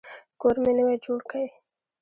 کور 0.41 0.55
مي 0.63 0.71
نوی 0.77 0.95
جوړ 1.05 1.19
کی. 1.29 1.43